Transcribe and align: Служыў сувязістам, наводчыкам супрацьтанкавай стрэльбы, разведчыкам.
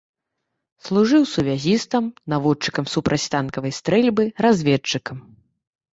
Служыў 0.85 1.23
сувязістам, 1.33 2.03
наводчыкам 2.35 2.85
супрацьтанкавай 2.95 3.77
стрэльбы, 3.79 4.23
разведчыкам. 4.47 5.17